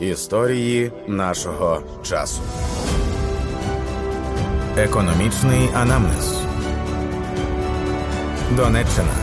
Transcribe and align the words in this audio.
Історії 0.00 0.92
нашого 1.06 1.82
часу. 2.02 2.40
Економічний 4.76 5.68
анамнез. 5.74 6.34
Донеччина. 8.50 9.14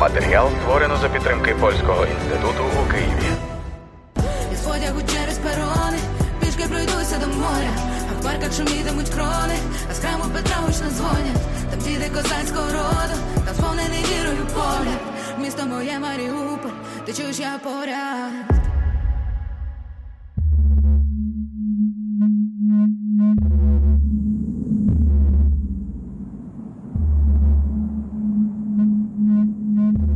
Матеріал 0.00 0.48
створено 0.62 0.96
за 0.96 1.08
підтримки 1.08 1.54
Польського 1.60 2.06
інституту 2.06 2.64
у 2.82 2.90
Києві. 2.90 3.30
Із 4.52 4.60
потягу 4.60 5.00
через 5.14 5.38
перони, 5.38 5.98
пішки 6.40 6.64
пройдуся 6.68 7.18
до 7.20 7.26
моря, 7.26 7.72
а 8.10 8.20
в 8.20 8.24
парках 8.24 8.52
шумітимуть 8.52 9.08
крони, 9.08 9.56
а 9.90 9.94
з 9.94 9.98
храму 9.98 10.24
Петра 10.34 10.56
гучно 10.56 10.90
дзвонять, 10.90 11.42
там 11.70 11.78
діти 11.80 12.10
козацького 12.14 12.66
роду, 12.66 13.16
там 13.46 13.54
сповнений 13.54 14.04
вірою 14.04 14.46
погляд. 14.54 15.00
Місто 15.50 15.66
моє 15.66 15.98
Маріуполь, 15.98 16.70
ти 17.06 17.12
чуєш 17.12 17.40
я 17.40 17.58
поряд. 17.62 18.60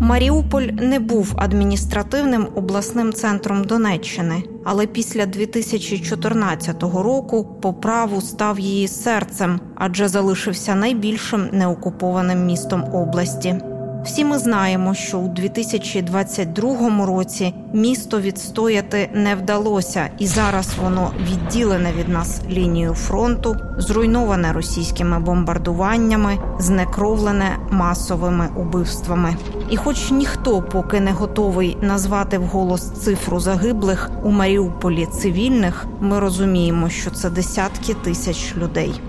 Маріуполь 0.00 0.62
не 0.62 0.98
був 0.98 1.34
адміністративним 1.36 2.48
обласним 2.54 3.12
центром 3.12 3.64
Донеччини, 3.64 4.42
але 4.64 4.86
після 4.86 5.26
2014 5.26 6.82
року 6.82 7.44
по 7.62 7.72
праву 7.72 8.20
став 8.20 8.60
її 8.60 8.88
серцем, 8.88 9.60
адже 9.74 10.08
залишився 10.08 10.74
найбільшим 10.74 11.48
неокупованим 11.52 12.46
містом 12.46 12.94
області. 12.94 13.60
Всі 14.04 14.24
ми 14.24 14.38
знаємо, 14.38 14.94
що 14.94 15.18
у 15.18 15.28
2022 15.28 17.06
році 17.06 17.54
місто 17.72 18.20
відстояти 18.20 19.10
не 19.14 19.34
вдалося, 19.34 20.10
і 20.18 20.26
зараз 20.26 20.70
воно 20.82 21.10
відділене 21.30 21.92
від 21.92 22.08
нас 22.08 22.40
лінією 22.50 22.94
фронту, 22.94 23.56
зруйноване 23.78 24.52
російськими 24.52 25.20
бомбардуваннями, 25.20 26.38
знекровлене 26.58 27.56
масовими 27.70 28.48
убивствами. 28.56 29.36
І, 29.70 29.76
хоч 29.76 30.10
ніхто 30.10 30.62
поки 30.62 31.00
не 31.00 31.12
готовий 31.12 31.76
назвати 31.80 32.38
вголос 32.38 32.90
цифру 32.90 33.40
загиблих 33.40 34.10
у 34.24 34.30
Маріуполі 34.30 35.06
цивільних, 35.06 35.86
ми 36.00 36.20
розуміємо, 36.20 36.88
що 36.88 37.10
це 37.10 37.30
десятки 37.30 37.94
тисяч 37.94 38.56
людей. 38.56 39.00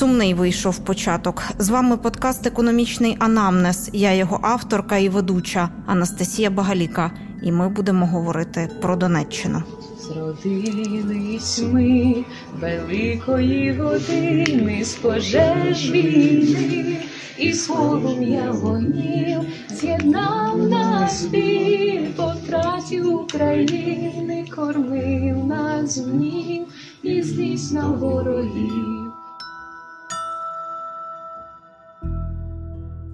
Сумний 0.00 0.34
вийшов 0.34 0.78
початок. 0.78 1.42
З 1.58 1.68
вами 1.68 1.96
подкаст 1.96 2.46
Економічний 2.46 3.16
анамнез. 3.18 3.90
Я 3.92 4.14
його 4.14 4.40
авторка 4.42 4.96
і 4.96 5.08
ведуча 5.08 5.68
Анастасія 5.86 6.50
Багаліка. 6.50 7.10
І 7.42 7.52
ми 7.52 7.68
будемо 7.68 8.06
говорити 8.06 8.70
про 8.80 8.96
Донеччину. 8.96 9.62
Зродились 10.00 11.62
ми 11.72 12.24
великої 12.60 13.72
години 13.72 14.84
з 14.84 14.94
пожеж 14.94 15.90
війни 15.90 16.96
і 17.38 17.54
полум'я 17.68 18.50
вогнів 18.50 19.40
з'єднав 19.70 20.68
нас 20.68 21.24
біль 21.24 22.06
по 22.16 22.34
втраті 22.42 23.00
України, 23.00 24.46
кормив 24.56 25.46
нас 25.46 25.98
гнів 25.98 26.66
і 27.02 27.22
здійснав 27.22 27.98
ворогів. 27.98 28.99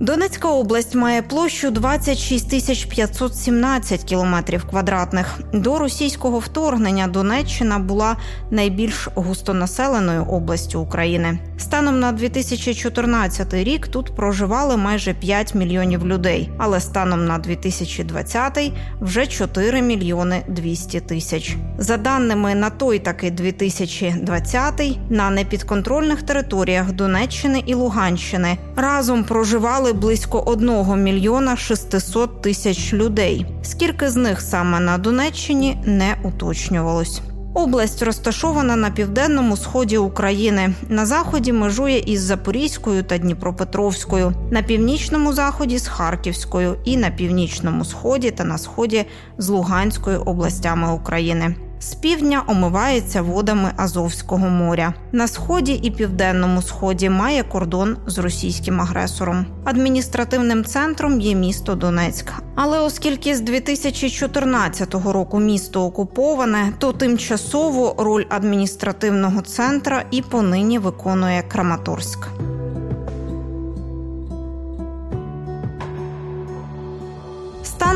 Донецька 0.07 0.49
область 0.49 0.95
має 0.95 1.23
площу 1.23 1.71
26 1.71 2.51
тисяч 2.51 2.85
517 2.85 4.05
кілометрів 4.05 4.65
квадратних. 4.65 5.39
До 5.53 5.79
російського 5.79 6.39
вторгнення 6.39 7.07
Донеччина 7.07 7.79
була 7.79 8.17
найбільш 8.51 9.09
густонаселеною 9.15 10.25
областю 10.25 10.81
України. 10.81 11.39
Станом 11.59 12.01
на 12.01 12.13
2014 12.13 13.55
рік 13.55 13.89
тут 13.89 14.17
проживали 14.17 14.77
майже 14.77 15.15
5 15.15 15.55
мільйонів 15.55 16.07
людей, 16.07 16.51
але 16.59 16.81
станом 16.81 17.27
на 17.27 17.39
2020 17.39 18.73
вже 19.01 19.27
4 19.27 19.83
мільйони 19.83 20.43
200 20.49 21.01
тисяч. 21.01 21.57
За 21.79 21.97
даними 21.97 22.55
на 22.55 22.71
той 22.71 22.99
таки 22.99 23.31
2020, 23.31 24.99
на 25.11 25.31
непідконтрольних 25.31 26.23
територіях 26.23 26.93
Донеччини 26.93 27.63
і 27.67 27.75
Луганщини 27.75 28.59
разом 28.77 29.25
проживали 29.25 29.93
близько 29.97 30.41
1 30.41 31.03
мільйона 31.03 31.57
600 31.57 32.43
тисяч 32.43 32.93
людей. 32.93 33.47
Скільки 33.63 34.11
з 34.11 34.17
них 34.17 34.41
саме 34.41 34.81
на 34.81 34.99
Донеччині 34.99 35.79
не 35.85 36.17
уточнювалось. 36.25 37.21
Область 37.55 38.03
розташована 38.03 38.77
на 38.77 38.91
південному 38.91 39.57
сході 39.57 39.99
України. 39.99 40.75
На 40.89 41.07
заході 41.07 41.53
межує 41.53 41.99
із 41.99 42.21
Запорізькою 42.21 43.03
та 43.03 43.19
Дніпропетровською, 43.19 44.33
на 44.51 44.63
північному 44.63 45.33
заході 45.33 45.79
з 45.79 45.89
Харківською 45.89 46.77
і 46.85 46.97
на 46.97 47.11
північному 47.11 47.85
сході 47.85 48.31
та 48.31 48.45
на 48.45 48.59
сході 48.59 49.05
з 49.39 49.49
Луганською 49.49 50.23
областями 50.23 50.93
України. 50.93 51.55
З 51.81 51.95
півдня 51.95 52.43
омивається 52.47 53.23
водами 53.23 53.73
Азовського 53.77 54.49
моря. 54.49 54.95
На 55.13 55.29
сході 55.29 55.73
і 55.73 55.91
південному 55.91 56.63
сході 56.63 57.11
має 57.11 57.43
кордон 57.43 57.97
з 58.07 58.19
російським 58.19 58.81
агресором. 58.81 59.47
Адміністративним 59.65 60.65
центром 60.65 61.21
є 61.21 61.35
місто 61.35 61.75
Донецьк. 61.75 62.33
Але 62.55 62.81
оскільки 62.81 63.37
з 63.37 63.41
2014 63.41 64.95
року 64.95 65.39
місто 65.39 65.85
окуповане, 65.85 66.73
то 66.79 66.93
тимчасово 66.93 67.95
роль 67.99 68.25
адміністративного 68.29 69.41
центра 69.41 70.05
і 70.11 70.23
понині 70.23 70.79
виконує 70.79 71.43
Краматорськ. 71.43 72.29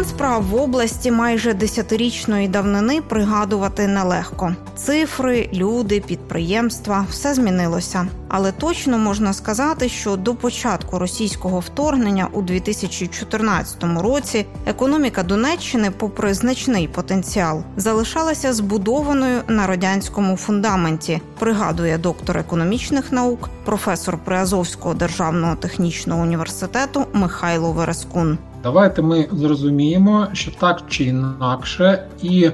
Стан 0.00 0.08
справ 0.08 0.44
в 0.44 0.54
області 0.54 1.10
майже 1.10 1.54
десятирічної 1.54 2.48
давнини 2.48 3.02
пригадувати 3.02 3.86
нелегко. 3.86 4.54
Цифри, 4.76 5.48
люди, 5.52 6.00
підприємства 6.00 7.06
все 7.10 7.34
змінилося. 7.34 8.06
Але 8.28 8.52
точно 8.52 8.98
можна 8.98 9.32
сказати, 9.32 9.88
що 9.88 10.16
до 10.16 10.34
початку 10.34 10.98
російського 10.98 11.60
вторгнення 11.60 12.28
у 12.32 12.42
2014 12.42 13.84
році 13.84 14.46
економіка 14.66 15.22
Донеччини, 15.22 15.90
попри 15.90 16.34
значний 16.34 16.88
потенціал, 16.88 17.62
залишалася 17.76 18.52
збудованою 18.52 19.42
на 19.48 19.66
радянському 19.66 20.36
фундаменті. 20.36 21.20
Пригадує 21.38 21.98
доктор 21.98 22.38
економічних 22.38 23.12
наук, 23.12 23.50
професор 23.64 24.18
Приазовського 24.24 24.94
державного 24.94 25.56
технічного 25.56 26.22
університету 26.22 27.06
Михайло 27.12 27.72
Верескун. 27.72 28.38
Давайте 28.62 29.02
ми 29.02 29.28
зрозуміємо, 29.32 30.26
що 30.32 30.50
так 30.50 30.82
чи 30.88 31.04
інакше, 31.04 32.08
і 32.22 32.44
е, 32.44 32.52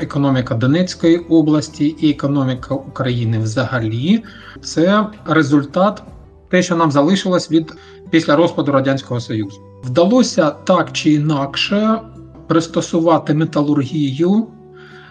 економіка 0.00 0.54
Донецької 0.54 1.18
області, 1.18 1.86
і 1.86 2.10
економіка 2.10 2.74
України 2.74 3.38
взагалі 3.38 4.24
це 4.62 5.06
результат 5.26 6.02
те, 6.48 6.62
що 6.62 6.76
нам 6.76 6.90
залишилось 6.90 7.50
від 7.50 7.72
після 8.10 8.36
розпаду 8.36 8.72
радянського 8.72 9.20
союзу. 9.20 9.60
Вдалося 9.84 10.50
так 10.50 10.92
чи 10.92 11.12
інакше 11.12 12.00
пристосувати 12.46 13.34
металургію, 13.34 14.46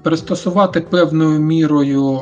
пристосувати 0.03 0.81
певною 0.81 1.40
мірою 1.40 2.22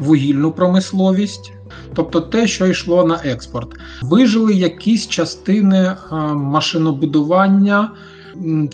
вугільну 0.00 0.52
промисловість 0.52 1.52
тобто 1.94 2.20
те, 2.20 2.46
що 2.46 2.66
йшло 2.66 3.04
на 3.04 3.20
експорт. 3.24 3.68
Вижили 4.02 4.54
якісь 4.54 5.08
частини 5.08 5.78
е, 5.78 5.96
машинобудування, 6.34 7.90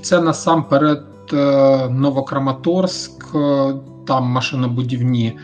це 0.02 0.20
насамперед 0.20 1.04
е, 1.32 1.88
Новокраматорськ, 1.88 3.34
е, 3.34 3.74
там 4.06 4.24
машинобудівні 4.24 5.38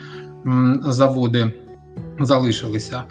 заводи 0.87 1.53
залишилися. 2.21 3.03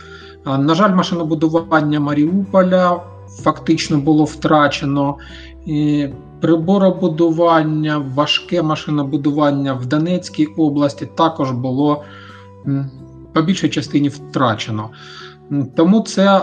На 0.46 0.76
жаль, 0.76 0.96
машинобудування 0.96 2.00
Маріуполя 2.00 3.02
фактично 3.44 3.98
було 3.98 4.24
втрачено. 4.24 5.18
І 5.66 6.08
Приборобудування, 6.42 8.06
важке 8.16 8.62
машинобудування 8.62 9.74
в 9.74 9.86
Донецькій 9.86 10.46
області 10.46 11.10
також 11.16 11.52
було 11.52 12.04
по 13.34 13.42
більшій 13.42 13.70
частині 13.70 14.10
втрачено. 14.10 14.90
Тому 15.76 16.02
це 16.02 16.42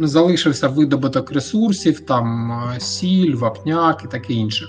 залишився 0.00 0.68
видобуток 0.68 1.32
ресурсів, 1.32 2.00
там 2.00 2.60
сіль, 2.78 3.34
вапняк 3.34 4.02
і 4.04 4.08
таке 4.08 4.32
інше. 4.32 4.66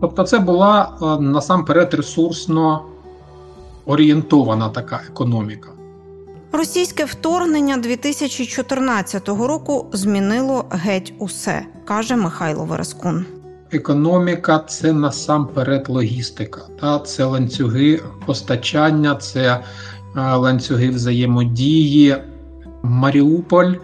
Тобто, 0.00 0.22
це 0.22 0.38
була 0.38 0.98
насамперед 1.20 1.94
ресурсно 1.94 2.82
орієнтована 3.86 4.68
така 4.68 5.00
економіка. 5.10 5.68
Російське 6.52 7.04
вторгнення 7.04 7.76
2014 7.76 9.28
року 9.28 9.86
змінило 9.92 10.64
геть 10.70 11.14
усе, 11.18 11.66
каже 11.84 12.16
Михайло 12.16 12.64
Верескун. 12.64 13.24
Економіка 13.72 14.58
це 14.58 14.92
насамперед 14.92 15.88
логістика, 15.88 16.60
та 16.80 16.98
це 16.98 17.24
ланцюги 17.24 18.00
постачання, 18.26 19.14
це 19.14 19.40
е, 19.40 19.64
ланцюги 20.14 20.90
взаємодії. 20.90 22.16
Маріуполь 22.82 23.74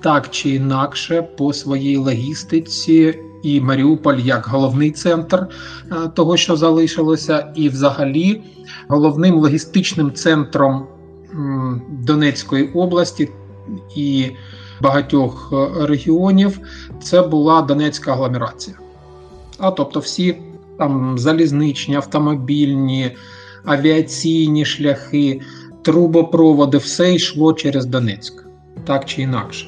так 0.00 0.30
чи 0.30 0.50
інакше 0.50 1.22
по 1.22 1.52
своїй 1.52 1.96
логістиці, 1.96 3.18
і 3.42 3.60
Маріуполь 3.60 4.16
як 4.16 4.46
головний 4.46 4.90
центр 4.90 5.46
е, 5.92 5.94
того, 6.14 6.36
що 6.36 6.56
залишилося, 6.56 7.52
і 7.54 7.68
взагалі 7.68 8.42
головним 8.88 9.34
логістичним 9.34 10.12
центром 10.12 10.86
Донецької 11.90 12.68
області 12.72 13.28
і 13.96 14.30
багатьох 14.80 15.52
е, 15.52 15.86
регіонів 15.86 16.60
це 17.02 17.22
була 17.22 17.62
Донецька 17.62 18.12
агломерація. 18.12 18.76
А 19.58 19.70
тобто, 19.70 20.00
всі 20.00 20.38
там 20.78 21.18
залізничні, 21.18 21.94
автомобільні, 21.94 23.16
авіаційні 23.64 24.64
шляхи, 24.64 25.40
трубопроводи, 25.88 26.78
все 26.78 27.14
йшло 27.14 27.52
через 27.52 27.86
Донецьк, 27.86 28.44
так 28.84 29.04
чи 29.04 29.22
інакше. 29.22 29.66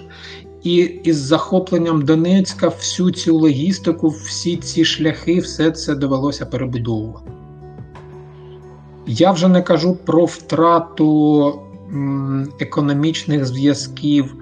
І 0.63 0.75
із 0.77 1.17
захопленням 1.17 2.05
Донецька 2.05 2.69
всю 2.69 3.11
цю 3.11 3.39
логістику, 3.39 4.09
всі 4.09 4.57
ці 4.57 4.85
шляхи, 4.85 5.39
все 5.39 5.71
це 5.71 5.95
довелося 5.95 6.47
перебудовувати. 6.47 7.31
Я 9.07 9.31
вже 9.31 9.49
не 9.49 9.63
кажу 9.63 9.97
про 9.97 10.25
втрату 10.25 11.61
економічних 12.61 13.45
зв'язків, 13.45 14.35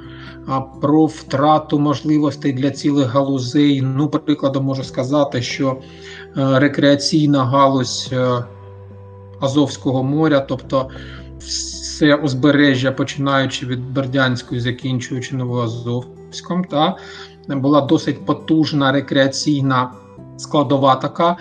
про 0.81 1.07
втрату 1.07 1.79
можливостей 1.79 2.53
для 2.53 2.71
цілих 2.71 3.07
галузей. 3.07 3.83
Ну, 3.83 4.09
прикладом 4.09 4.65
можу 4.65 4.85
сказати, 4.85 5.43
що 5.43 5.71
е, 5.71 6.59
рекреаційна 6.59 7.45
галузь 7.45 8.09
е, 8.13 8.45
Азовського 9.41 10.03
моря, 10.03 10.41
тобто 10.41 10.91
все 11.39 12.15
узбережжя, 12.15 12.93
починаючи 12.93 13.67
від 13.67 13.93
Бердянської, 13.93 14.61
закінчуючи 14.61 15.37
Новоазовськом, 15.37 16.65
та 16.65 16.97
була 17.49 17.81
досить 17.81 18.27
потужна 18.27 18.93
рекреаційна 18.93 19.91
складова 20.37 20.95
така 20.95 21.37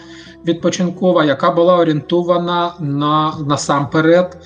відпочинкова, 0.45 1.25
яка 1.25 1.51
була 1.51 1.77
орієнтована 1.77 2.73
на 2.79 3.33
насамперед 3.47 4.37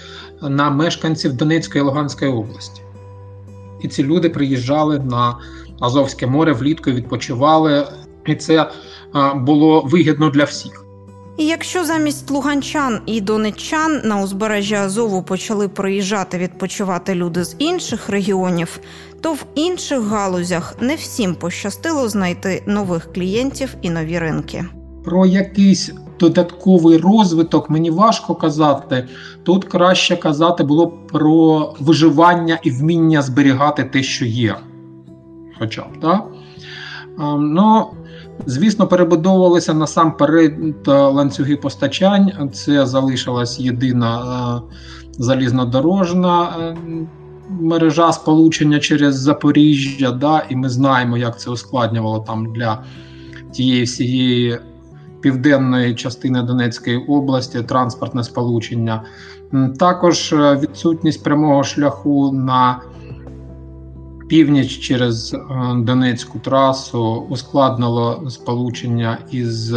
на 0.41 0.69
мешканців 0.69 1.33
Донецької 1.33 1.83
і 1.83 1.85
Луганської 1.85 2.31
області. 2.31 2.81
І 3.81 3.87
ці 3.87 4.03
люди 4.03 4.29
приїжджали 4.29 4.99
на 4.99 5.37
Азовське 5.79 6.27
море 6.27 6.53
влітку, 6.53 6.91
відпочивали, 6.91 7.87
і 8.25 8.35
це 8.35 8.69
було 9.35 9.81
вигідно 9.81 10.29
для 10.29 10.43
всіх. 10.43 10.85
І 11.37 11.45
якщо 11.45 11.85
замість 11.85 12.31
луганчан 12.31 12.99
і 13.05 13.21
донеччан 13.21 14.01
на 14.03 14.21
узбережжя 14.21 14.75
Азову 14.75 15.23
почали 15.23 15.67
приїжджати 15.67 16.37
відпочивати 16.37 17.15
люди 17.15 17.43
з 17.43 17.55
інших 17.59 18.09
регіонів, 18.09 18.79
то 19.21 19.33
в 19.33 19.45
інших 19.55 20.01
галузях 20.01 20.75
не 20.81 20.95
всім 20.95 21.35
пощастило 21.35 22.09
знайти 22.09 22.63
нових 22.67 23.13
клієнтів 23.13 23.75
і 23.81 23.89
нові 23.89 24.19
ринки. 24.19 24.65
Про 25.03 25.25
якийсь 25.25 25.91
додатковий 26.19 26.97
розвиток 26.97 27.69
мені 27.69 27.91
важко 27.91 28.35
казати. 28.35 29.07
Тут 29.43 29.65
краще 29.65 30.15
казати 30.15 30.63
було 30.63 30.87
про 30.87 31.73
виживання 31.79 32.59
і 32.63 32.71
вміння 32.71 33.21
зберігати 33.21 33.83
те, 33.83 34.03
що 34.03 34.25
є. 34.25 34.55
Хоча 35.59 35.81
б, 35.81 35.99
так? 36.01 36.25
Ну, 37.39 37.87
Звісно, 38.45 38.87
перебудовувалися 38.87 39.73
насамперед 39.73 40.87
ланцюги 40.87 41.55
постачань. 41.55 42.49
Це 42.53 42.85
залишилась 42.85 43.59
єдина 43.59 44.61
залізнодорожна 45.11 46.49
мережа 47.49 48.11
сполучення 48.11 48.79
через 48.79 49.19
Запоріжжя. 49.19 50.11
да, 50.11 50.43
І 50.49 50.55
ми 50.55 50.69
знаємо, 50.69 51.17
як 51.17 51.39
це 51.39 51.51
ускладнювало 51.51 52.19
там 52.19 52.53
для 52.53 52.83
тієї 53.51 53.83
всієї 53.83 54.59
південної 55.21 55.95
частини 55.95 56.41
Донецької 56.41 56.97
області 56.97 57.63
транспортне 57.63 58.23
сполучення. 58.23 59.03
Також 59.79 60.33
е, 60.33 60.55
відсутність 60.55 61.23
прямого 61.23 61.63
шляху 61.63 62.31
на 62.31 62.81
північ 64.31 64.79
через 64.79 65.33
е, 65.33 65.39
Донецьку 65.75 66.39
трасу 66.39 67.25
ускладнило 67.29 68.23
сполучення 68.29 69.17
із 69.31 69.73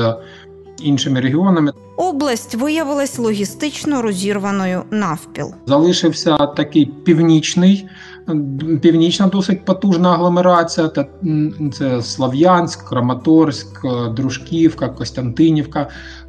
іншими 0.82 1.20
регіонами. 1.20 1.72
Область 1.96 2.54
виявилась 2.54 3.18
логістично 3.18 4.02
розірваною 4.02 4.82
навпіл. 4.90 5.46
Залишився 5.66 6.36
такий 6.36 6.86
північний, 6.86 7.86
північна 8.82 9.26
досить 9.26 9.64
потужна 9.64 10.12
агломерація. 10.12 10.90
Це 11.72 12.02
Слав'янськ, 12.02 12.88
Краматорськ, 12.88 13.86
Дружківка, 14.16 14.88
Костянтинівка. 14.88 15.88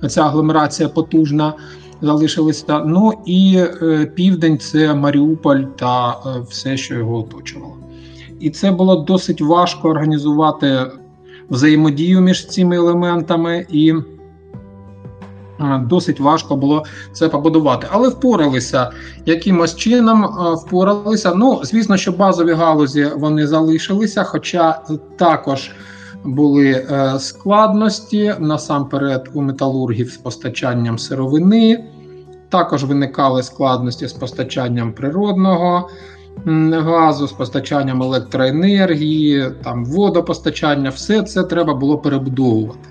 Ця 0.10 0.22
агломерація 0.22 0.90
потужна. 0.90 1.54
Залишилися. 2.02 2.80
Ну 2.86 3.14
і 3.26 3.58
е, 3.82 4.12
південь 4.16 4.58
це 4.60 4.94
Маріуполь 4.94 5.62
та 5.62 6.10
е, 6.10 6.14
все, 6.50 6.78
що 6.78 6.96
його 6.96 7.18
оточувало. 7.18 7.85
І 8.40 8.50
це 8.50 8.72
було 8.72 8.96
досить 8.96 9.42
важко 9.42 9.90
організувати 9.90 10.92
взаємодію 11.50 12.22
між 12.22 12.48
цими 12.48 12.76
елементами 12.76 13.66
і. 13.70 13.94
Е, 15.60 15.86
досить 15.90 16.20
важко 16.20 16.56
було 16.56 16.84
це 17.14 17.30
побудувати, 17.30 17.88
але 17.92 18.10
впоралися 18.10 18.92
якимось 19.26 19.76
чином. 19.76 20.26
Е, 20.26 20.54
впоралися. 20.54 21.34
Ну, 21.36 21.60
звісно, 21.64 21.98
що 21.98 22.12
базові 22.12 22.54
галузі 22.54 23.08
вони 23.16 23.48
залишилися, 23.48 24.24
хоча 24.24 24.82
також 25.18 25.72
були 26.24 26.70
е, 26.72 27.20
складності 27.20 28.34
насамперед 28.40 29.30
у 29.34 29.42
металургів 29.42 30.10
з 30.10 30.18
постачанням 30.18 31.00
сировини, 31.00 31.84
також 32.50 32.84
виникали 32.84 33.44
складності 33.44 34.08
з 34.08 34.14
постачанням 34.14 34.94
природного 34.94 35.90
газу, 36.74 37.28
з 37.28 37.32
постачанням 37.32 38.04
електроенергії, 38.04 39.52
там 39.64 39.86
водопостачання, 39.86 40.90
все 40.90 41.22
це 41.24 41.44
треба 41.44 41.74
було 41.74 41.98
перебудовувати. 41.98 42.90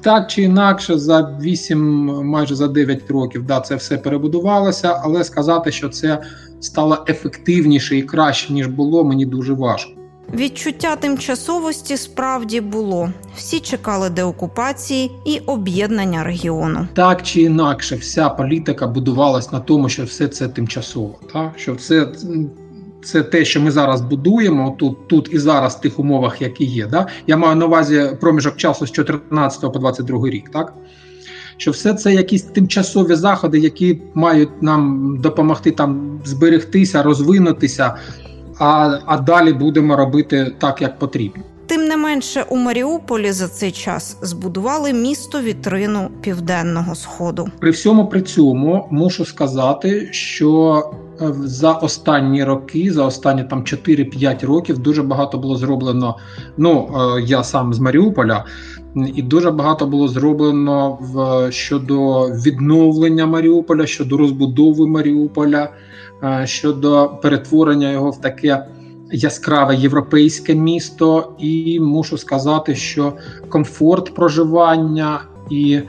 Так 0.00 0.30
чи 0.30 0.42
інакше, 0.42 0.98
за 0.98 1.38
8, 1.40 1.78
майже 2.26 2.54
за 2.54 2.68
9 2.68 3.10
років, 3.10 3.46
да, 3.46 3.60
це 3.60 3.76
все 3.76 3.98
перебудувалося, 3.98 5.00
але 5.04 5.24
сказати, 5.24 5.72
що 5.72 5.88
це 5.88 6.22
стало 6.60 7.04
ефективніше 7.08 7.96
і 7.96 8.02
краще 8.02 8.52
ніж 8.52 8.66
було, 8.66 9.04
мені 9.04 9.26
дуже 9.26 9.52
важко. 9.52 9.92
Відчуття 10.34 10.96
тимчасовості 10.96 11.96
справді 11.96 12.60
було. 12.60 13.10
Всі 13.36 13.60
чекали 13.60 14.10
деокупації 14.10 15.10
і 15.24 15.38
об'єднання 15.38 16.24
регіону. 16.24 16.86
Так 16.94 17.22
чи 17.22 17.42
інакше, 17.42 17.96
вся 17.96 18.28
політика 18.28 18.86
будувалась 18.86 19.52
на 19.52 19.60
тому, 19.60 19.88
що 19.88 20.04
все 20.04 20.28
це 20.28 20.48
тимчасово, 20.48 21.18
так? 21.32 21.52
що 21.56 21.74
все 21.74 22.08
це 23.04 23.22
те, 23.22 23.44
що 23.44 23.60
ми 23.60 23.70
зараз 23.70 24.00
будуємо 24.00 24.76
тут 24.78 25.08
тут 25.08 25.28
і 25.32 25.38
зараз 25.38 25.74
в 25.74 25.80
тих 25.80 25.98
умовах, 25.98 26.42
які 26.42 26.64
є. 26.64 26.86
Да? 26.86 27.06
Я 27.26 27.36
маю 27.36 27.56
на 27.56 27.66
увазі 27.66 28.10
проміжок 28.20 28.56
часу 28.56 28.86
з 28.86 28.90
14 28.90 29.72
по 29.72 29.78
22 29.78 30.28
рік, 30.28 30.50
так? 30.50 30.74
Що 31.56 31.70
все 31.70 31.94
це 31.94 32.14
якісь 32.14 32.42
тимчасові 32.42 33.14
заходи, 33.14 33.58
які 33.58 34.02
мають 34.14 34.62
нам 34.62 35.16
допомогти 35.20 35.70
там 35.70 36.20
зберегтися, 36.24 37.02
розвинутися, 37.02 37.94
а, 38.58 38.98
а 39.06 39.16
далі 39.18 39.52
будемо 39.52 39.96
робити 39.96 40.54
так, 40.58 40.82
як 40.82 40.98
потрібно. 40.98 41.42
Тим 41.66 41.84
не 41.84 41.96
менше, 41.96 42.44
у 42.48 42.56
Маріуполі 42.56 43.32
за 43.32 43.48
цей 43.48 43.72
час 43.72 44.16
збудували 44.22 44.92
місто 44.92 45.40
вітрину 45.40 46.10
південного 46.20 46.94
сходу. 46.94 47.48
При 47.60 47.70
всьому 47.70 48.06
при 48.06 48.22
цьому 48.22 48.88
мушу 48.90 49.24
сказати, 49.24 50.08
що 50.10 50.82
за 51.44 51.72
останні 51.72 52.44
роки, 52.44 52.92
за 52.92 53.04
останні 53.04 53.44
там 53.44 53.62
4-5 53.62 54.46
років, 54.46 54.78
дуже 54.78 55.02
багато 55.02 55.38
було 55.38 55.56
зроблено. 55.56 56.16
Ну 56.56 56.88
е, 56.96 57.22
я 57.22 57.44
сам 57.44 57.74
з 57.74 57.78
Маріуполя, 57.78 58.44
і 59.14 59.22
дуже 59.22 59.50
багато 59.50 59.86
було 59.86 60.08
зроблено 60.08 60.98
в 61.00 61.52
щодо 61.52 62.28
відновлення 62.28 63.26
Маріуполя, 63.26 63.86
щодо 63.86 64.16
розбудови 64.16 64.86
Маріуполя, 64.86 65.68
е, 66.22 66.46
щодо 66.46 67.10
перетворення 67.22 67.90
його 67.90 68.10
в 68.10 68.20
таке 68.20 68.66
яскраве 69.12 69.76
європейське 69.76 70.54
місто, 70.54 71.32
і 71.38 71.80
мушу 71.80 72.18
сказати, 72.18 72.74
що 72.74 73.12
комфорт 73.48 74.14
проживання 74.14 75.20
і 75.50 75.80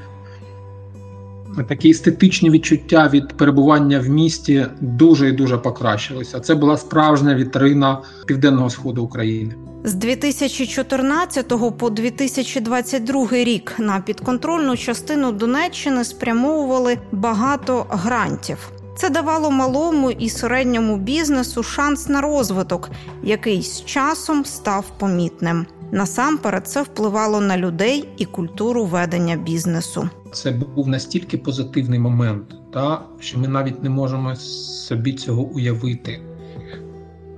такі 1.63 1.89
естетичні 1.89 2.49
відчуття 2.49 3.09
від 3.13 3.27
перебування 3.27 3.99
в 3.99 4.09
місті 4.09 4.65
дуже 4.81 5.29
і 5.29 5.31
дуже 5.31 5.57
покращилися. 5.57 6.39
Це 6.39 6.55
була 6.55 6.77
справжня 6.77 7.35
вітрина 7.35 8.01
південного 8.25 8.69
сходу 8.69 9.03
України. 9.03 9.55
З 9.83 9.93
2014 9.93 11.53
по 11.77 11.89
2022 11.89 13.27
рік 13.31 13.73
на 13.79 13.99
підконтрольну 13.99 14.77
частину 14.77 15.31
Донеччини 15.31 16.03
спрямовували 16.03 16.97
багато 17.11 17.85
грантів. 17.89 18.71
Це 18.97 19.09
давало 19.09 19.51
малому 19.51 20.11
і 20.11 20.29
середньому 20.29 20.97
бізнесу 20.97 21.63
шанс 21.63 22.09
на 22.09 22.21
розвиток, 22.21 22.89
який 23.23 23.61
з 23.61 23.85
часом 23.85 24.45
став 24.45 24.85
помітним. 24.97 25.65
Насамперед, 25.91 26.67
це 26.67 26.83
впливало 26.83 27.41
на 27.41 27.57
людей 27.57 28.09
і 28.17 28.25
культуру 28.25 28.85
ведення 28.85 29.35
бізнесу. 29.35 30.09
Це 30.31 30.51
був 30.51 30.87
настільки 30.87 31.37
позитивний 31.37 31.99
момент, 31.99 32.55
та, 32.73 33.01
що 33.19 33.39
ми 33.39 33.47
навіть 33.47 33.83
не 33.83 33.89
можемо 33.89 34.35
собі 34.35 35.13
цього 35.13 35.41
уявити. 35.41 36.21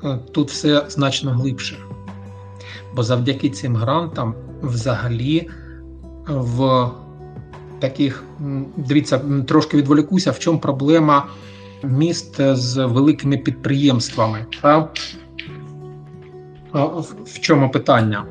Е, 0.03 0.19
тут 0.31 0.51
все 0.51 0.85
значно 0.89 1.31
глибше. 1.31 1.77
Бо 2.95 3.03
завдяки 3.03 3.49
цим 3.49 3.75
грантам, 3.75 4.35
взагалі, 4.61 5.49
в 6.27 6.89
таких, 7.79 8.23
дивіться, 8.77 9.21
трошки 9.47 9.77
відволікуся, 9.77 10.31
в 10.31 10.39
чому 10.39 10.59
проблема 10.59 11.25
міст 11.83 12.55
з 12.55 12.85
великими 12.85 13.37
підприємствами. 13.37 14.45
Та? 14.61 14.89
В 17.25 17.39
чому 17.39 17.71
питання? 17.71 18.25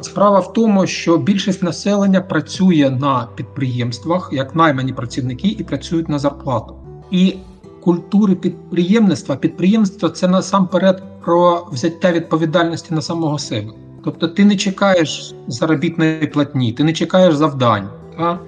Справа 0.00 0.40
в 0.40 0.52
тому, 0.52 0.86
що 0.86 1.18
більшість 1.18 1.62
населення 1.62 2.20
працює 2.20 2.96
на 3.00 3.28
підприємствах 3.34 4.30
як 4.32 4.54
наймані 4.54 4.92
працівники 4.92 5.48
і 5.48 5.64
працюють 5.64 6.08
на 6.08 6.18
зарплату. 6.18 6.76
І 7.10 7.34
культури 7.80 8.34
підприємництва, 8.34 9.36
підприємство 9.36 10.08
це 10.08 10.28
насамперед 10.28 11.02
про 11.24 11.68
взяття 11.72 12.12
відповідальності 12.12 12.94
на 12.94 13.02
самого 13.02 13.38
себе. 13.38 13.72
Тобто 14.04 14.28
ти 14.28 14.44
не 14.44 14.56
чекаєш 14.56 15.34
заробітної 15.46 16.26
платні, 16.26 16.72
ти 16.72 16.84
не 16.84 16.92
чекаєш 16.92 17.34
завдань, 17.34 17.88
та? 18.16 18.38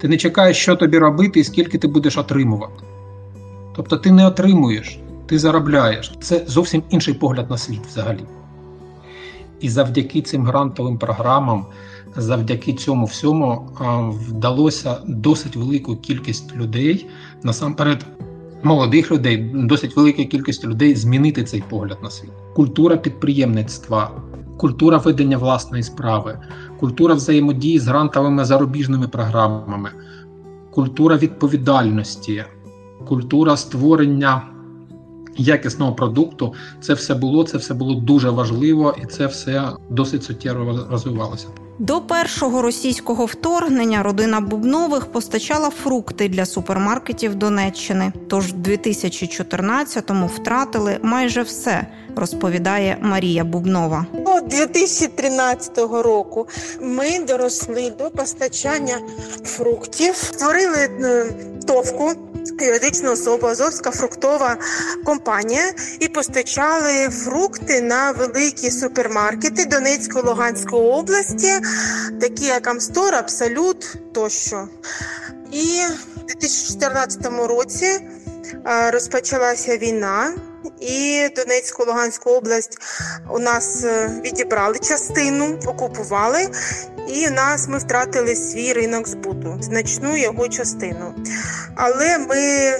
ти 0.00 0.08
не 0.08 0.16
чекаєш, 0.16 0.56
що 0.56 0.76
тобі 0.76 0.98
робити 0.98 1.40
і 1.40 1.44
скільки 1.44 1.78
ти 1.78 1.88
будеш 1.88 2.18
отримувати. 2.18 2.84
Тобто 3.76 3.96
ти 3.96 4.10
не 4.10 4.26
отримуєш, 4.26 4.98
ти 5.26 5.38
заробляєш. 5.38 6.12
Це 6.20 6.44
зовсім 6.46 6.82
інший 6.90 7.14
погляд 7.14 7.50
на 7.50 7.58
світ 7.58 7.86
взагалі. 7.86 8.24
І 9.60 9.68
завдяки 9.68 10.22
цим 10.22 10.44
грантовим 10.44 10.98
програмам, 10.98 11.66
завдяки 12.16 12.72
цьому 12.72 13.06
всьому 13.06 13.68
вдалося 14.28 14.96
досить 15.06 15.56
велику 15.56 15.96
кількість 15.96 16.56
людей, 16.56 17.06
насамперед 17.42 18.06
молодих 18.62 19.12
людей, 19.12 19.50
досить 19.54 19.96
велика 19.96 20.24
кількість 20.24 20.64
людей 20.64 20.94
змінити 20.94 21.44
цей 21.44 21.64
погляд 21.68 21.98
на 22.02 22.10
світ. 22.10 22.30
Культура 22.54 22.96
підприємництва, 22.96 24.10
культура 24.56 24.98
ведення 24.98 25.38
власної 25.38 25.82
справи, 25.82 26.38
культура 26.80 27.14
взаємодії 27.14 27.78
з 27.78 27.88
грантовими 27.88 28.44
зарубіжними 28.44 29.08
програмами, 29.08 29.90
культура 30.70 31.16
відповідальності, 31.16 32.44
культура 33.06 33.56
створення 33.56 34.42
якісного 35.36 35.92
продукту. 35.92 36.54
Це 36.80 36.94
все 36.94 37.14
було, 37.14 37.44
це 37.44 37.58
все 37.58 37.74
було 37.74 37.94
дуже 37.94 38.30
важливо, 38.30 38.96
і 39.02 39.06
це 39.06 39.26
все 39.26 39.70
досить 39.90 40.24
суттєво 40.24 40.86
розвивалося. 40.90 41.46
До 41.78 42.00
першого 42.00 42.62
російського 42.62 43.24
вторгнення 43.24 44.02
родина 44.02 44.40
Бубнових 44.40 45.06
постачала 45.06 45.70
фрукти 45.70 46.28
для 46.28 46.46
супермаркетів 46.46 47.34
Донеччини. 47.34 48.12
Тож 48.28 48.52
в 48.52 48.56
2014-му 48.56 50.26
втратили 50.26 50.98
майже 51.02 51.42
все, 51.42 51.86
розповідає 52.16 52.98
Марія 53.02 53.44
Бубнова. 53.44 54.06
О 54.24 54.40
2013 54.40 55.78
року 55.78 56.48
ми 56.80 57.24
доросли 57.28 57.92
до 57.98 58.10
постачання 58.10 58.98
фруктів, 59.44 60.14
створили 60.14 60.88
е, 61.00 61.32
товку 61.66 62.12
юридичну 62.60 63.12
особа, 63.12 63.48
Азовська 63.48 63.90
фруктова 63.90 64.56
компанія 65.04 65.72
і 66.00 66.08
постачали 66.08 67.08
фрукти 67.08 67.80
на 67.80 68.10
великі 68.10 68.70
супермаркети 68.70 69.64
Донецької 69.64 70.24
Луганської 70.24 70.82
області, 70.82 71.52
такі 72.20 72.44
як 72.44 72.66
Амстор, 72.66 73.14
Абсолют 73.14 73.96
тощо. 74.12 74.68
І 75.52 75.80
в 76.16 76.26
2014 76.26 77.26
році 77.48 78.00
розпочалася 78.92 79.76
війна. 79.76 80.34
І 80.80 81.28
Донецьку 81.36 81.84
Луганську 81.84 82.30
область 82.30 82.78
у 83.30 83.38
нас 83.38 83.84
е, 83.84 84.20
відібрали 84.24 84.78
частину, 84.78 85.58
окупували, 85.66 86.48
і 87.08 87.26
в 87.26 87.30
нас 87.30 87.68
ми 87.68 87.78
втратили 87.78 88.36
свій 88.36 88.72
ринок 88.72 89.08
збуту, 89.08 89.58
значну 89.60 90.16
його 90.16 90.48
частину. 90.48 91.14
Але 91.76 92.18
ми 92.18 92.72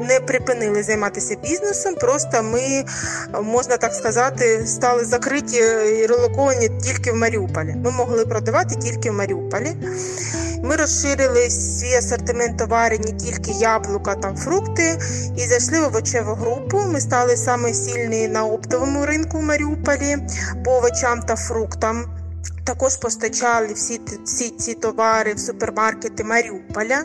не 0.00 0.20
припинили 0.20 0.82
займатися 0.82 1.36
бізнесом, 1.42 1.94
просто 1.94 2.42
ми, 2.42 2.84
можна 3.42 3.76
так 3.76 3.94
сказати, 3.94 4.66
стали 4.66 5.04
закриті 5.04 5.62
і 6.02 6.06
релоковані 6.06 6.68
тільки 6.68 7.12
в 7.12 7.16
Маріуполі. 7.16 7.74
Ми 7.84 7.90
могли 7.90 8.26
продавати 8.26 8.76
тільки 8.76 9.10
в 9.10 9.14
Маріуполі. 9.14 9.76
Ми 10.62 10.76
розширили 10.76 11.50
свій 11.50 11.94
асортимент 11.94 12.58
товарів 12.58 13.00
не 13.00 13.12
тільки 13.12 13.50
яблука 13.50 14.14
та 14.14 14.34
фрукти, 14.34 14.98
і 15.36 15.46
зайшли 15.46 15.80
в 15.80 15.84
овочеву 15.84 16.34
групу. 16.34 16.80
Ми 16.92 17.00
стали 17.00 17.36
саме 17.36 17.74
сильні 17.74 18.28
на 18.28 18.44
оптовому 18.44 19.06
ринку 19.06 19.38
в 19.38 19.42
Маріуполі 19.42 20.16
по 20.64 20.70
овочам 20.70 21.20
та 21.20 21.36
фруктам. 21.36 22.04
Також 22.64 22.96
постачали 22.96 23.72
всі, 23.72 24.00
всі 24.24 24.50
ці 24.50 24.74
товари 24.74 25.34
в 25.34 25.38
супермаркети 25.38 26.24
Маріуполя. 26.24 27.04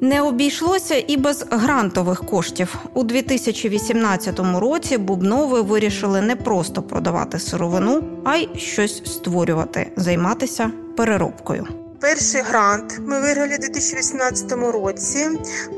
Не 0.00 0.22
обійшлося 0.22 1.04
і 1.06 1.16
без 1.16 1.46
грантових 1.50 2.24
коштів 2.24 2.78
у 2.94 3.02
2018 3.02 4.40
році. 4.58 4.98
Бубнови 4.98 5.62
вирішили 5.62 6.20
не 6.20 6.36
просто 6.36 6.82
продавати 6.82 7.38
сировину, 7.38 8.02
а 8.24 8.36
й 8.36 8.48
щось 8.56 9.02
створювати, 9.04 9.92
займатися 9.96 10.70
переробкою. 10.96 11.66
Перший 12.00 12.40
грант 12.40 12.98
ми 12.98 13.20
виграли 13.20 13.54
у 13.54 13.58
2018 13.58 14.52
році. 14.52 15.28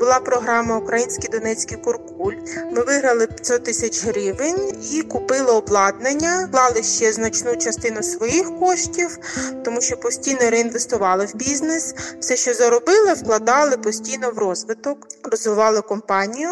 Була 0.00 0.20
програма 0.20 0.76
Український 0.76 1.30
Донецький 1.30 1.76
Куркуль. 1.76 2.34
Ми 2.72 2.82
виграли 2.82 3.26
500 3.26 3.64
тисяч 3.64 4.04
гривень 4.04 4.72
і 4.92 5.02
купили 5.02 5.52
обладнання, 5.52 6.48
клали 6.52 6.82
ще 6.82 7.12
значну 7.12 7.56
частину 7.56 8.02
своїх 8.02 8.58
коштів, 8.58 9.18
тому 9.64 9.80
що 9.80 9.96
постійно 9.96 10.50
реінвестували 10.50 11.26
в 11.26 11.36
бізнес. 11.36 11.94
Все, 12.20 12.36
що 12.36 12.54
заробили, 12.54 13.14
вкладали 13.14 13.76
постійно 13.76 14.30
в 14.30 14.38
розвиток, 14.38 15.06
розвивали 15.24 15.80
компанію 15.80 16.50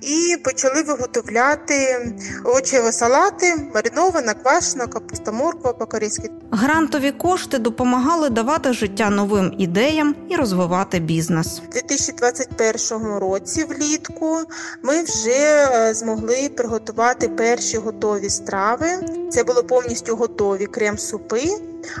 і 0.00 0.36
почали 0.36 0.82
виготовляти 0.82 2.12
овочеві 2.44 2.92
салати, 2.92 3.54
маринована, 3.74 4.34
квашена, 4.34 4.86
капуста, 4.86 5.32
морква 5.32 5.72
по-корейськи. 5.72 6.30
Грантові 6.50 7.12
кошти 7.12 7.58
допомагали 7.58 8.30
давати 8.30 8.72
життя 8.72 9.03
життя 9.04 9.16
новим 9.16 9.54
ідеям 9.58 10.14
і 10.28 10.36
розвивати 10.36 10.98
бізнес. 10.98 11.62
У 11.68 11.72
2021 11.72 13.06
році 13.18 13.64
влітку 13.64 14.38
ми 14.82 15.02
вже 15.02 15.68
е, 15.72 15.94
змогли 15.94 16.48
приготувати 16.56 17.28
перші 17.28 17.78
готові 17.78 18.30
страви. 18.30 18.88
Це 19.30 19.44
були 19.44 19.62
повністю 19.62 20.16
готові 20.16 20.66
крем-супи, 20.66 21.42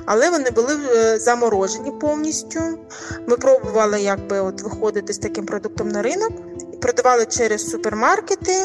але 0.06 0.30
вони 0.30 0.50
були 0.50 0.78
е, 0.96 1.18
заморожені 1.18 1.92
повністю. 2.00 2.60
Ми 3.26 3.36
пробували 3.36 4.00
якби 4.00 4.40
от 4.40 4.62
виходити 4.62 5.12
з 5.12 5.18
таким 5.18 5.46
продуктом 5.46 5.88
на 5.88 6.02
ринок. 6.02 6.32
Продавали 6.80 7.26
через 7.26 7.70
супермаркети, 7.70 8.56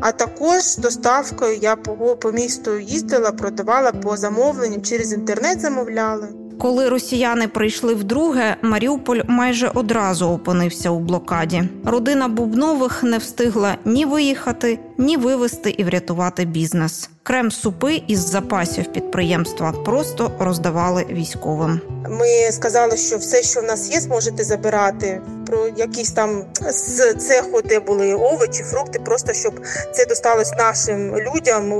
а 0.00 0.12
також 0.12 0.76
доставкою 0.78 1.56
я 1.56 1.76
по, 1.76 2.16
по 2.16 2.32
місту 2.32 2.78
їздила, 2.78 3.32
продавала 3.32 3.92
по 3.92 4.16
замовленням 4.16 4.82
через 4.82 5.12
інтернет 5.12 5.60
замовляли. 5.60 6.28
Коли 6.58 6.88
росіяни 6.88 7.48
прийшли 7.48 7.94
вдруге, 7.94 8.56
Маріуполь 8.62 9.20
майже 9.28 9.68
одразу 9.74 10.26
опинився 10.26 10.90
у 10.90 10.98
блокаді. 10.98 11.62
Родина 11.84 12.28
Бубнових 12.28 13.02
не 13.02 13.18
встигла 13.18 13.74
ні 13.84 14.04
виїхати, 14.04 14.78
ні 14.98 15.16
вивезти 15.16 15.70
і 15.70 15.84
врятувати 15.84 16.44
бізнес. 16.44 17.10
Крем 17.22 17.50
супи 17.50 18.02
із 18.06 18.18
запасів 18.18 18.92
підприємства 18.92 19.72
просто 19.72 20.32
роздавали 20.38 21.06
військовим. 21.10 21.80
Ми 22.10 22.52
сказали, 22.52 22.96
що 22.96 23.16
все, 23.16 23.42
що 23.42 23.60
в 23.60 23.64
нас 23.64 23.90
є, 23.90 24.00
зможете 24.00 24.44
забирати 24.44 25.20
про 25.46 25.68
якісь 25.76 26.12
там 26.12 26.44
з 26.68 27.14
цеху, 27.14 27.62
де 27.62 27.80
були 27.80 28.14
овочі, 28.14 28.62
фрукти, 28.62 28.98
просто 28.98 29.32
щоб 29.32 29.60
це 29.92 30.06
досталось 30.06 30.52
нашим 30.58 31.16
людям, 31.16 31.72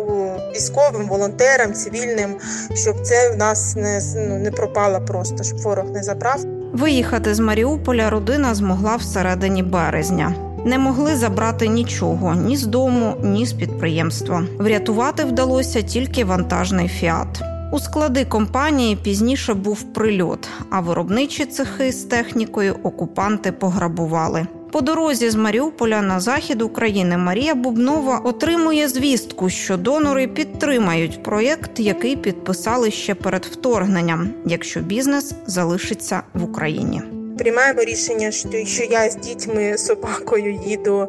військовим, 0.54 1.08
волонтерам, 1.08 1.72
цивільним, 1.72 2.36
щоб 2.74 3.02
це 3.02 3.30
в 3.30 3.36
нас 3.36 3.76
не 3.76 4.00
ну, 4.16 4.38
не 4.38 4.50
пропало 4.50 5.00
просто, 5.06 5.44
щоб 5.44 5.58
ворог 5.58 5.90
не 5.90 6.02
забрав. 6.02 6.40
Виїхати 6.72 7.34
з 7.34 7.40
Маріуполя 7.40 8.10
родина 8.10 8.54
змогла 8.54 8.96
всередині 8.96 9.62
березня. 9.62 10.45
Не 10.66 10.78
могли 10.78 11.16
забрати 11.16 11.68
нічого 11.68 12.34
ні 12.34 12.56
з 12.56 12.66
дому, 12.66 13.14
ні 13.22 13.46
з 13.46 13.52
підприємства. 13.52 14.44
Врятувати 14.58 15.24
вдалося 15.24 15.82
тільки 15.82 16.24
вантажний 16.24 16.88
фіат. 16.88 17.42
У 17.72 17.78
склади 17.78 18.24
компанії 18.24 18.96
пізніше 18.96 19.54
був 19.54 19.82
прильот, 19.82 20.48
а 20.70 20.80
виробничі 20.80 21.44
цехи 21.44 21.92
з 21.92 22.04
технікою 22.04 22.76
окупанти 22.82 23.52
пограбували. 23.52 24.46
По 24.72 24.80
дорозі 24.80 25.30
з 25.30 25.34
Маріуполя 25.34 26.02
на 26.02 26.20
захід 26.20 26.62
України 26.62 27.16
Марія 27.16 27.54
Бубнова 27.54 28.18
отримує 28.18 28.88
звістку, 28.88 29.50
що 29.50 29.76
донори 29.76 30.26
підтримають 30.26 31.22
проєкт, 31.22 31.80
який 31.80 32.16
підписали 32.16 32.90
ще 32.90 33.14
перед 33.14 33.44
вторгненням, 33.44 34.28
якщо 34.46 34.80
бізнес 34.80 35.34
залишиться 35.46 36.22
в 36.34 36.44
Україні. 36.44 37.02
Приймаємо 37.38 37.80
рішення, 37.80 38.30
що 38.64 38.84
я 38.90 39.10
з 39.10 39.16
дітьми 39.16 39.78
собакою 39.78 40.60
їду 40.66 41.08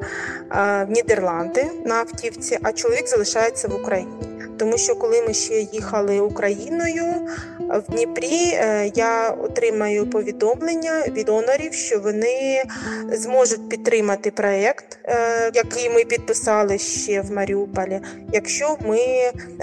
в 0.52 0.86
Нідерланди 0.90 1.66
на 1.86 1.96
автівці, 1.96 2.58
а 2.64 2.72
чоловік 2.72 3.08
залишається 3.08 3.68
в 3.68 3.76
Україні. 3.76 4.12
Тому 4.60 4.78
що 4.78 4.96
коли 4.96 5.22
ми 5.22 5.34
ще 5.34 5.60
їхали 5.60 6.20
Україною 6.20 7.04
в 7.60 7.92
Дніпрі, 7.92 8.52
е, 8.54 8.92
я 8.96 9.30
отримаю 9.30 10.10
повідомлення 10.10 11.04
від 11.08 11.26
донорів, 11.26 11.74
що 11.74 12.00
вони 12.00 12.64
зможуть 13.12 13.70
підтримати 13.70 14.32
проєкт, 14.32 15.00
е, 15.04 15.52
який 15.54 15.90
ми 15.90 16.06
підписали 16.06 16.78
ще 16.78 17.22
в 17.22 17.32
Маріуполі, 17.32 18.00
якщо 18.34 18.78
ми 18.88 19.00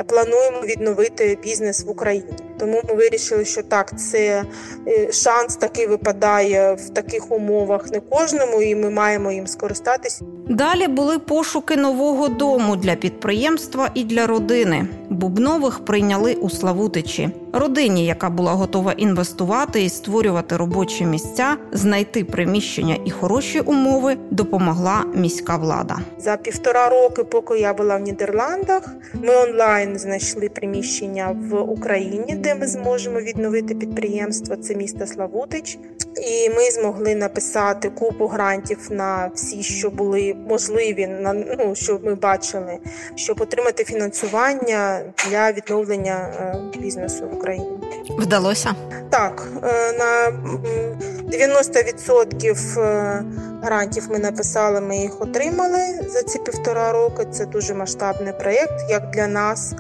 плануємо 0.07 0.61
відновити 0.61 1.39
бізнес 1.43 1.85
в 1.85 1.91
Україні. 1.91 2.33
Тому 2.59 2.83
ми 2.89 2.95
вирішили, 2.95 3.45
що 3.45 3.63
так, 3.63 4.01
це 4.01 4.45
е, 4.89 5.13
шанс 5.13 5.57
такий 5.57 5.87
випадає 5.87 6.75
в 6.75 6.89
таких 6.89 7.33
умовах 7.33 7.91
не 7.91 8.01
кожному, 8.01 8.63
і 8.63 8.75
ми 8.75 8.91
маємо 8.91 9.33
їм 9.33 9.47
скористатися. 9.47 10.25
Далі 10.49 10.89
були 10.89 11.19
пошуки 11.19 11.77
нового 11.77 12.29
дому 12.29 12.77
для 12.77 12.95
підприємства 12.95 13.91
і 13.95 14.05
для 14.05 14.27
родини. 14.27 14.87
Бубнових 15.11 15.85
прийняли 15.85 16.35
у 16.35 16.51
Славутичі. 16.51 17.31
Родині, 17.53 18.07
яка 18.07 18.31
була 18.31 18.53
готова 18.53 18.93
інвестувати 18.93 19.83
і 19.83 19.89
створювати 19.89 20.57
робочі 20.57 21.05
місця, 21.05 21.57
знайти 21.73 22.25
приміщення 22.25 22.97
і 23.05 23.11
хороші 23.11 23.61
умови, 23.61 24.17
допомогла 24.31 25.05
міська 25.15 25.57
влада. 25.57 25.99
За 26.19 26.37
півтора 26.37 26.89
роки, 26.89 27.25
поки 27.25 27.59
я 27.59 27.75
була 27.75 27.97
в 27.97 28.01
Нідерландах, 28.01 28.83
ми 29.15 29.37
онлайн 29.37 29.99
знайшли 29.99 30.49
приміщення 30.49 31.37
в 31.51 31.61
Україні, 31.61 32.35
де 32.35 32.54
ми 32.55 32.67
зможемо 32.67 33.21
відновити 33.21 33.75
підприємство. 33.75 34.57
Це 34.57 34.75
місто 34.75 35.07
Славутич, 35.07 35.79
і 36.17 36.51
ми 36.51 36.71
змогли 36.71 37.15
написати 37.15 37.91
купу 37.91 38.27
грантів 38.27 38.79
на 38.91 39.31
всі, 39.35 39.63
що 39.63 39.91
були 39.91 40.37
можливі, 40.49 41.07
на 41.07 41.33
ну 41.33 41.75
що 41.75 42.01
ми 42.05 42.15
бачили, 42.15 42.79
щоб 43.15 43.41
отримати 43.41 43.85
фінансування 43.85 45.01
для 45.31 45.53
відновлення 45.53 46.15
е, 46.15 46.79
бізнесу 46.79 47.29
в 47.33 47.35
Україні. 47.35 47.79
Вдалося 48.19 48.75
так 49.11 49.49
е, 49.63 49.93
на 49.99 50.33
90% 51.39 52.81
е, 52.81 53.25
грантів 53.63 54.09
ми 54.11 54.19
написали, 54.19 54.81
ми 54.81 54.97
їх 54.97 55.23
отримали 55.23 56.01
за 56.09 56.23
ці 56.23 56.39
півтора 56.39 56.93
роки. 56.93 57.27
Це 57.33 57.47
дуже 57.47 57.75
масштабний 57.75 58.33
проєкт, 58.33 58.75
як 58.91 59.11
для 59.11 59.27
нас, 59.27 59.75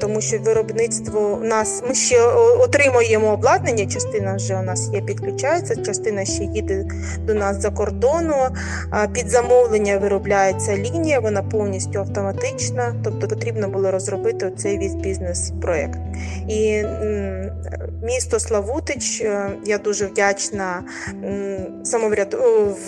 тому 0.00 0.20
що 0.20 0.38
виробництво 0.38 1.38
у 1.42 1.44
нас 1.60 1.82
ми 1.88 1.94
ще 1.94 2.22
отримуємо 2.60 3.32
обладнання. 3.32 3.86
Частина 3.86 4.34
вже 4.34 4.56
у 4.56 4.62
нас 4.62 4.90
є, 4.94 5.00
підключається, 5.00 5.76
частина 5.76 6.24
ще 6.24 6.44
їде 6.44 6.84
до 7.26 7.34
нас 7.34 7.60
за 7.62 7.70
кордону. 7.70 8.34
Під 9.12 9.28
замовлення 9.28 9.98
виробляється 9.98 10.76
лінія, 10.76 11.20
вона 11.20 11.42
повністю 11.42 11.98
автоматична, 11.98 12.94
тобто 13.04 13.28
потрібно 13.28 13.68
було 13.68 13.90
розробити 13.90 14.52
цей 14.56 14.78
весь 14.78 14.94
бізнес-проєкт. 14.94 15.98
І 16.48 16.82
місто 18.02 18.40
Славутич, 18.40 19.20
е, 19.20 19.50
я 19.64 19.78
дуже 19.78 20.06
вдячна 20.06 20.84
самовряду 21.84 22.38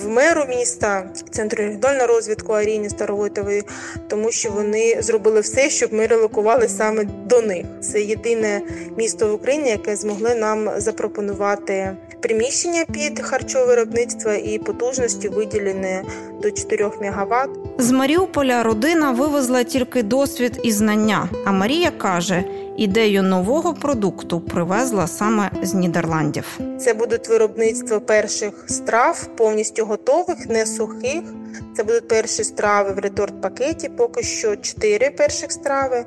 в 0.03 0.09
меру 0.09 0.45
міста, 0.49 1.11
центру 1.31 1.65
регіонального 1.65 2.07
розвитку 2.07 2.53
Аріні 2.53 2.91
Старовойтової, 2.91 3.63
тому 4.09 4.31
що 4.31 4.51
вони 4.51 5.03
зробили 5.03 5.41
все, 5.41 5.71
щоб 5.71 5.93
ми 5.93 6.07
релокували 6.07 6.69
саме 6.69 7.05
до 7.05 7.43
них. 7.43 7.67
Це 7.81 8.03
єдине 8.03 8.63
місто 8.97 9.29
в 9.29 9.35
Україні, 9.35 9.71
яке 9.71 9.97
змогли 9.97 10.35
нам 10.35 10.71
запропонувати 10.77 11.97
приміщення 12.21 12.85
під 12.93 13.21
харчове 13.21 13.65
виробництво 13.65 14.33
і 14.33 14.59
потужності 14.59 15.29
виділені 15.29 16.03
до 16.43 16.51
4 16.51 16.87
МВт. 16.87 17.62
З 17.79 17.91
Маріуполя 17.91 18.63
родина 18.63 19.11
вивезла 19.11 19.65
тільки 19.65 20.03
досвід 20.03 20.61
і 20.63 20.73
знання. 20.73 21.29
А 21.45 21.53
Марія 21.53 21.91
каже, 21.91 22.45
ідею 22.77 23.23
нового 23.23 23.75
продукту 23.75 24.41
привезла 24.41 25.07
саме 25.07 25.51
з 25.63 25.75
Нідерландів. 25.75 26.59
Це 26.81 26.95
будуть 26.95 27.29
виробництво 27.29 28.01
перших 28.01 28.65
страв, 28.67 29.29
повністю 29.37 29.85
готових, 29.85 30.47
не 30.49 30.67
сухих. 30.67 31.23
Це 31.77 31.85
будуть 31.85 32.09
перші 32.09 32.45
страви 32.45 32.93
в 32.93 32.99
реторт 32.99 33.43
пакеті. 33.43 33.89
Поки 33.89 34.23
що 34.23 34.57
чотири 34.57 35.11
перших 35.11 35.53
страви. 35.53 36.05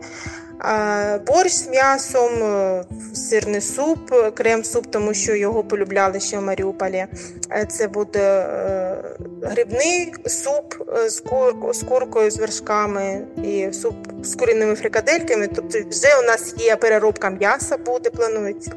Борщ 1.28 1.54
з 1.54 1.68
м'ясом, 1.68 2.44
е, 2.44 2.84
сирний 3.14 3.62
суп, 3.62 4.12
крем-суп, 4.34 4.88
тому 4.92 5.14
що 5.14 5.36
його 5.36 5.64
полюбляли 5.64 6.20
ще 6.20 6.38
в 6.38 6.42
Маріуполі. 6.42 7.06
Е, 7.52 7.66
це 7.70 7.88
буде 7.88 8.20
е, 8.20 9.04
грибний 9.42 10.14
суп 10.26 10.74
з 11.08 11.20
кур, 11.20 11.74
з 11.74 11.84
куркою, 11.84 12.32
з 12.32 12.38
вершками 12.38 13.28
і 13.44 13.74
суп 13.74 13.96
з 14.24 14.36
курінними 14.36 14.76
фрикадельками. 14.76 15.48
Тобто, 15.56 15.80
вже 15.90 16.20
у 16.24 16.26
нас 16.28 16.56
є 16.58 16.76
переробка 16.76 17.30
м'яса, 17.30 17.78
буде 17.78 18.10
планується. 18.10 18.72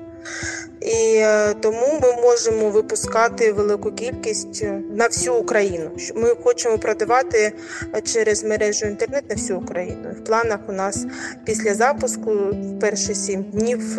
І 0.80 1.16
е, 1.16 1.54
тому 1.54 2.00
ми 2.02 2.22
можемо 2.22 2.70
випускати 2.70 3.52
велику 3.52 3.92
кількість 3.92 4.62
е, 4.62 4.80
на 4.90 5.06
всю 5.06 5.34
Україну. 5.34 5.90
Ми 6.14 6.28
хочемо 6.28 6.78
продавати 6.78 7.52
е, 7.94 8.00
через 8.00 8.44
мережу 8.44 8.86
інтернет 8.86 9.24
на 9.28 9.34
всю 9.34 9.58
Україну. 9.58 10.10
В 10.20 10.24
планах 10.24 10.60
у 10.68 10.72
нас 10.72 11.06
після 11.44 11.74
запуску 11.74 12.30
в 12.32 12.80
перші 12.80 13.14
сім 13.14 13.42
днів 13.42 13.98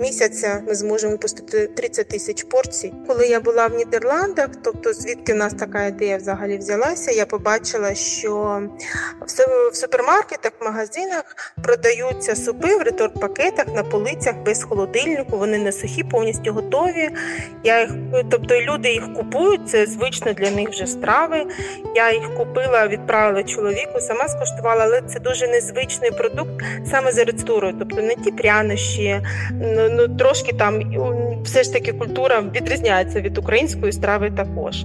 місяця 0.00 0.62
ми 0.66 0.74
зможемо 0.74 1.12
випустити 1.12 1.66
30 1.66 2.08
тисяч 2.08 2.42
порцій. 2.42 2.92
Коли 3.06 3.26
я 3.26 3.40
була 3.40 3.66
в 3.66 3.74
Нідерландах, 3.74 4.48
тобто 4.62 4.92
звідки 4.92 5.32
в 5.32 5.36
нас 5.36 5.54
така 5.54 5.86
ідея 5.86 6.16
взагалі 6.16 6.58
взялася, 6.58 7.10
я 7.10 7.26
побачила, 7.26 7.94
що 7.94 8.62
в 9.72 9.76
супермаркетах, 9.76 10.52
в 10.60 10.64
магазинах 10.64 11.54
продаються 11.62 12.36
супи 12.36 12.76
в 12.76 12.82
реторт-пакетах 12.82 13.74
на 13.74 13.84
полицях 13.84 14.34
без 14.46 14.64
холодильнику. 14.64 15.36
Вони 15.44 15.58
не 15.58 15.72
сухі 15.72 16.02
повністю 16.02 16.52
готові. 16.52 17.10
Я 17.64 17.80
їх, 17.80 17.90
Тобто 18.30 18.60
люди 18.60 18.92
їх 18.92 19.14
купують, 19.14 19.68
це 19.68 19.86
звично 19.86 20.32
для 20.32 20.50
них 20.50 20.68
вже 20.68 20.86
страви. 20.86 21.46
Я 21.96 22.12
їх 22.12 22.34
купила, 22.34 22.88
відправила 22.88 23.42
чоловіку, 23.42 24.00
сама 24.00 24.28
скуштувала, 24.28 24.84
але 24.84 25.00
це 25.02 25.20
дуже 25.20 25.48
незвичний 25.48 26.10
продукт 26.10 26.64
саме 26.90 27.12
за 27.12 27.24
рецептурою. 27.24 27.74
Тобто 27.78 28.02
не 28.02 28.14
ті 28.14 28.30
прянощі, 28.30 29.20
ну, 29.50 29.88
ну 29.90 30.08
трошки 30.08 30.52
там 30.52 30.82
все 31.44 31.62
ж 31.62 31.72
таки 31.72 31.92
культура 31.92 32.42
відрізняється 32.54 33.20
від 33.20 33.38
української 33.38 33.92
страви 33.92 34.30
також. 34.30 34.84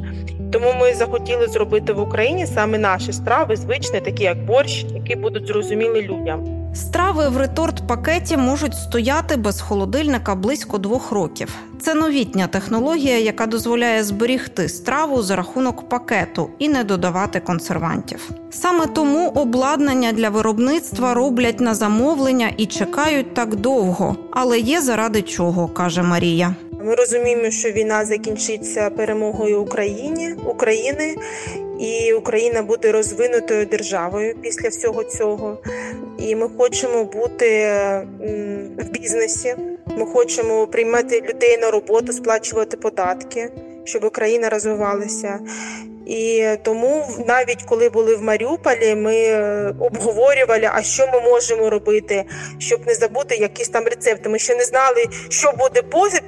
Тому 0.52 0.74
ми 0.74 0.94
захотіли 0.94 1.48
зробити 1.48 1.94
в 1.94 2.00
Україні 2.00 2.46
саме 2.48 2.78
наші 2.78 3.14
страви, 3.14 3.56
звичні, 3.56 4.02
такі 4.02 4.24
як 4.24 4.46
борщ, 4.46 4.86
які 4.94 5.16
будуть 5.16 5.48
зрозумілі 5.48 6.02
людям. 6.02 6.59
Страви 6.74 7.30
в 7.30 7.38
реторт 7.38 7.88
пакеті 7.88 8.38
можуть 8.38 8.76
стояти 8.76 9.36
без 9.36 9.62
холодильника 9.62 10.36
близько 10.36 10.78
двох 10.78 11.12
років. 11.12 11.56
Це 11.82 11.94
новітня 11.94 12.48
технологія, 12.48 13.20
яка 13.20 13.46
дозволяє 13.46 14.04
зберігти 14.04 14.70
страву 14.70 15.22
за 15.22 15.36
рахунок 15.36 15.90
пакету 15.90 16.50
і 16.60 16.70
не 16.70 16.84
додавати 16.84 17.40
консервантів. 17.40 18.30
Саме 18.50 18.86
тому 18.86 19.30
обладнання 19.30 20.12
для 20.12 20.30
виробництва 20.30 21.14
роблять 21.14 21.60
на 21.60 21.76
замовлення 21.76 22.52
і 22.58 22.66
чекають 22.66 23.34
так 23.34 23.56
довго, 23.56 24.16
але 24.32 24.60
є 24.60 24.82
заради 24.82 25.22
чого, 25.22 25.68
каже 25.68 26.04
Марія. 26.04 26.56
Ми 26.84 26.96
розуміємо, 26.96 27.50
що 27.50 27.72
війна 27.72 28.06
закінчиться 28.06 28.90
перемогою 28.90 29.62
Україні 29.62 30.34
України, 30.46 31.16
і 31.80 32.14
Україна 32.14 32.62
буде 32.62 32.92
розвинутою 32.92 33.66
державою 33.66 34.36
після 34.42 34.70
всього 34.70 35.04
цього. 35.04 35.58
І 36.18 36.36
ми 36.36 36.50
хочемо 36.58 37.04
бути 37.04 37.48
в 38.78 38.90
бізнесі. 38.92 39.56
Ми 39.98 40.06
хочемо 40.06 40.68
приймати 40.68 41.22
людей 41.30 41.58
на 41.58 41.72
роботу, 41.72 42.14
сплачувати 42.14 42.78
податки, 42.78 43.52
щоб 43.84 44.04
Україна 44.04 44.50
розвивалася. 44.50 45.40
І 46.10 46.48
тому 46.64 47.06
навіть 47.28 47.64
коли 47.64 47.90
були 47.90 48.16
в 48.16 48.24
Маріуполі, 48.24 48.96
ми 48.96 49.16
е, 49.16 49.74
обговорювали, 49.80 50.70
а 50.74 50.82
що 50.82 51.08
ми 51.14 51.22
можемо 51.22 51.70
робити, 51.70 52.26
щоб 52.58 52.88
не 52.88 52.94
забути 52.94 53.36
якісь 53.36 53.70
там 53.70 53.84
рецепти. 53.84 54.30
Ми 54.30 54.40
ще 54.40 54.56
не 54.56 54.64
знали, 54.64 55.06
що 55.30 55.52
буде 55.52 55.82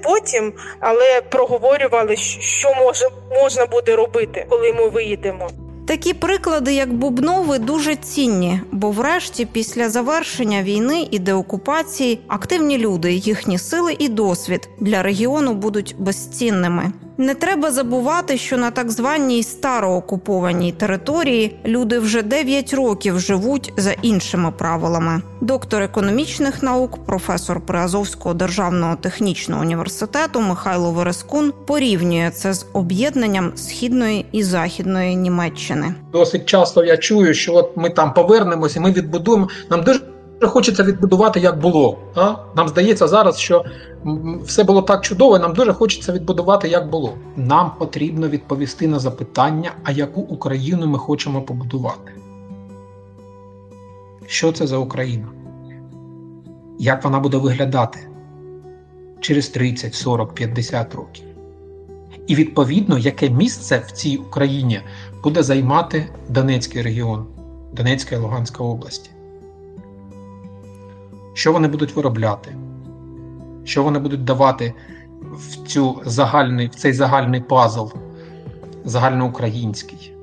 потім, 0.03 0.53
але 0.79 1.21
проговорювали, 1.21 2.15
що 2.15 2.73
може 2.79 3.07
можна 3.31 3.65
буде 3.65 3.95
робити, 3.95 4.45
коли 4.49 4.73
ми 4.73 4.89
виїдемо. 4.89 5.49
Такі 5.87 6.13
приклади, 6.13 6.73
як 6.73 6.93
Бубнови, 6.93 7.59
дуже 7.59 7.95
цінні, 7.95 8.61
бо, 8.71 8.91
врешті, 8.91 9.45
після 9.45 9.89
завершення 9.89 10.63
війни 10.63 11.07
і 11.11 11.19
деокупації 11.19 12.19
активні 12.27 12.77
люди, 12.77 13.13
їхні 13.13 13.57
сили 13.57 13.95
і 13.99 14.09
досвід 14.09 14.69
для 14.79 15.03
регіону 15.03 15.53
будуть 15.53 15.95
безцінними. 15.99 16.91
Не 17.21 17.35
треба 17.35 17.71
забувати, 17.71 18.37
що 18.37 18.57
на 18.57 18.71
так 18.71 18.91
званій 18.91 19.43
староокупованій 19.43 20.71
території 20.71 21.55
люди 21.65 21.99
вже 21.99 22.21
9 22.21 22.73
років 22.73 23.19
живуть 23.19 23.73
за 23.77 23.91
іншими 23.91 24.51
правилами. 24.51 25.21
Доктор 25.41 25.81
економічних 25.81 26.63
наук, 26.63 27.05
професор 27.05 27.61
Приазовського 27.61 28.33
державного 28.33 28.95
технічного 28.95 29.61
університету 29.61 30.41
Михайло 30.41 30.91
Верескун 30.91 31.53
порівнює 31.67 32.31
це 32.35 32.53
з 32.53 32.65
об'єднанням 32.73 33.51
східної 33.55 34.25
і 34.31 34.43
західної 34.43 35.15
Німеччини. 35.15 35.95
Досить 36.11 36.45
часто 36.45 36.83
я 36.83 36.97
чую, 36.97 37.33
що 37.33 37.53
от 37.53 37.77
ми 37.77 37.89
там 37.89 38.13
повернемося, 38.13 38.81
ми 38.81 38.91
відбудуємо. 38.91 39.49
Нам 39.69 39.83
дуже 39.83 39.99
хочеться 40.47 40.83
відбудувати, 40.83 41.39
як 41.39 41.59
було. 41.59 41.97
А? 42.15 42.35
Нам 42.55 42.67
здається 42.67 43.07
зараз, 43.07 43.37
що 43.37 43.65
все 44.43 44.63
було 44.63 44.81
так 44.81 45.01
чудово, 45.01 45.37
і 45.37 45.39
нам 45.39 45.53
дуже 45.53 45.73
хочеться 45.73 46.13
відбудувати, 46.13 46.67
як 46.67 46.89
було. 46.89 47.13
Нам 47.35 47.71
потрібно 47.79 48.27
відповісти 48.27 48.87
на 48.87 48.99
запитання, 48.99 49.71
а 49.83 49.91
яку 49.91 50.21
Україну 50.21 50.87
ми 50.87 50.97
хочемо 50.97 51.41
побудувати. 51.41 52.11
Що 54.27 54.51
це 54.51 54.67
за 54.67 54.77
Україна? 54.77 55.27
Як 56.79 57.03
вона 57.03 57.19
буде 57.19 57.37
виглядати 57.37 57.99
через 59.19 59.49
30, 59.49 59.95
40, 59.95 60.33
50 60.33 60.95
років? 60.95 61.25
І 62.27 62.35
відповідно, 62.35 62.97
яке 62.97 63.29
місце 63.29 63.83
в 63.87 63.91
цій 63.91 64.17
Україні 64.17 64.81
буде 65.23 65.43
займати 65.43 66.05
Донецький 66.29 66.81
регіон, 66.81 67.25
Донецька 67.73 68.15
і 68.15 68.19
Луганська 68.19 68.63
області? 68.63 69.11
Що 71.33 71.53
вони 71.53 71.67
будуть 71.67 71.95
виробляти, 71.95 72.55
що 73.63 73.83
вони 73.83 73.99
будуть 73.99 74.23
давати 74.23 74.73
в 75.21 75.67
цю 75.67 76.01
загальний, 76.05 76.67
в 76.67 76.75
цей 76.75 76.93
загальний 76.93 77.41
пазл, 77.41 77.85
загальноукраїнський 78.85 80.13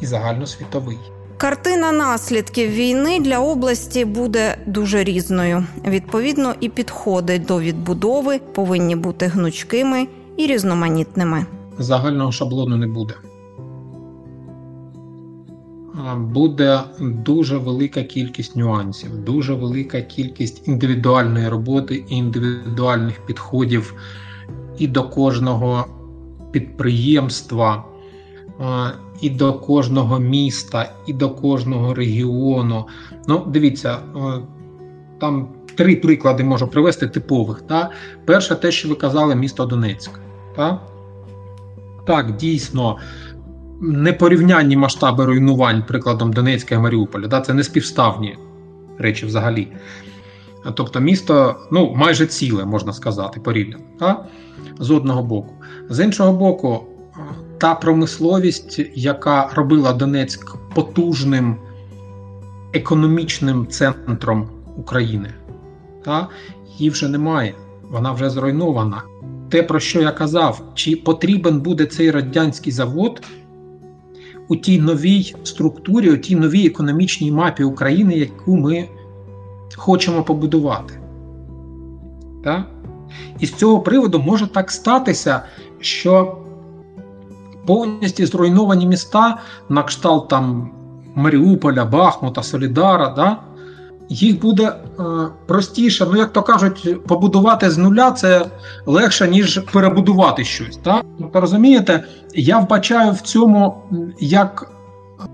і 0.00 0.06
загальносвітовий. 0.06 0.98
Картина 1.36 1.92
наслідків 1.92 2.70
війни 2.70 3.20
для 3.20 3.38
області 3.38 4.04
буде 4.04 4.58
дуже 4.66 5.04
різною. 5.04 5.64
Відповідно, 5.86 6.54
і 6.60 6.68
підходи 6.68 7.38
до 7.38 7.60
відбудови 7.60 8.38
повинні 8.38 8.96
бути 8.96 9.26
гнучкими 9.26 10.08
і 10.36 10.46
різноманітними. 10.46 11.46
Загального 11.78 12.32
шаблону 12.32 12.76
не 12.76 12.86
буде 12.86 13.14
буде 16.14 16.80
дуже 17.00 17.56
велика 17.56 18.02
кількість 18.02 18.56
нюансів, 18.56 19.24
дуже 19.24 19.54
велика 19.54 20.00
кількість 20.00 20.68
індивідуальної 20.68 21.48
роботи 21.48 22.04
і 22.08 22.16
індивідуальних 22.16 23.26
підходів 23.26 23.94
і 24.78 24.86
до 24.86 25.04
кожного 25.04 25.86
підприємства, 26.52 27.84
і 29.20 29.30
до 29.30 29.52
кожного 29.54 30.18
міста, 30.18 30.92
і 31.06 31.12
до 31.12 31.30
кожного 31.30 31.94
регіону. 31.94 32.86
Ну, 33.28 33.44
дивіться, 33.46 33.98
там 35.20 35.48
три 35.74 35.96
приклади 35.96 36.44
можу 36.44 36.68
привести 36.68 37.08
типових. 37.08 37.62
Та? 37.62 37.90
Перше, 38.24 38.54
те, 38.54 38.70
що 38.70 38.88
ви 38.88 38.94
казали, 38.94 39.34
місто 39.34 39.66
Донецьк. 39.66 40.10
Та? 40.56 40.80
Так, 42.06 42.36
дійсно 42.36 42.96
непорівнянні 43.80 44.76
масштаби 44.76 45.24
руйнувань, 45.24 45.82
прикладом 45.88 46.32
Донецька 46.32 46.74
і 46.74 46.78
Маріуполя. 46.78 47.26
Да? 47.26 47.40
Це 47.40 47.54
не 47.54 47.64
співставні 47.64 48.36
речі 48.98 49.26
взагалі. 49.26 49.68
Тобто 50.74 51.00
місто 51.00 51.56
ну, 51.70 51.94
майже 51.96 52.26
ціле, 52.26 52.64
можна 52.64 52.92
сказати, 52.92 53.40
порівняно. 53.40 53.82
Да? 53.98 54.24
З 54.78 54.90
одного 54.90 55.22
боку. 55.22 55.54
З 55.88 56.04
іншого 56.04 56.32
боку, 56.32 56.86
та 57.58 57.74
промисловість, 57.74 58.80
яка 58.94 59.50
робила 59.54 59.92
Донецьк 59.92 60.56
потужним 60.74 61.56
економічним 62.72 63.66
центром 63.66 64.48
України, 64.76 65.34
та, 66.04 66.28
її 66.78 66.90
вже 66.90 67.08
немає, 67.08 67.54
вона 67.90 68.12
вже 68.12 68.30
зруйнована. 68.30 69.02
Те, 69.48 69.62
про 69.62 69.80
що 69.80 70.00
я 70.00 70.10
казав, 70.10 70.62
чи 70.74 70.96
потрібен 70.96 71.60
буде 71.60 71.86
цей 71.86 72.10
радянський 72.10 72.72
завод, 72.72 73.22
у 74.48 74.56
тій 74.56 74.80
новій 74.80 75.34
структурі, 75.44 76.10
у 76.10 76.16
тій 76.16 76.36
новій 76.36 76.66
економічній 76.66 77.32
мапі 77.32 77.64
України, 77.64 78.14
яку 78.14 78.56
ми 78.56 78.88
хочемо 79.76 80.22
побудувати. 80.22 81.00
Так? 82.44 82.66
І 83.40 83.46
з 83.46 83.54
цього 83.54 83.80
приводу 83.80 84.18
може 84.18 84.46
так 84.46 84.70
статися, 84.70 85.42
що 85.80 86.38
повністю 87.66 88.26
зруйновані 88.26 88.86
міста 88.86 89.38
на 89.68 89.82
кшталт 89.82 90.28
там 90.28 90.70
Маріуполя, 91.14 91.84
Бахмута, 91.84 92.42
Солідара, 92.42 93.08
да? 93.08 93.36
Їх 94.08 94.40
буде 94.40 94.64
е, 94.64 95.02
простіше, 95.46 96.06
ну 96.10 96.18
як 96.18 96.32
то 96.32 96.42
кажуть, 96.42 97.06
побудувати 97.06 97.70
з 97.70 97.78
нуля 97.78 98.10
це 98.10 98.46
легше, 98.86 99.28
ніж 99.28 99.60
перебудувати 99.72 100.44
щось. 100.44 100.76
Так? 100.76 101.04
Тобто, 101.18 101.40
розумієте, 101.40 102.04
я 102.34 102.58
вбачаю 102.58 103.12
в 103.12 103.20
цьому 103.20 103.82
як 104.20 104.70